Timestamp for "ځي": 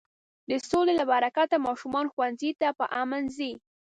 3.37-3.51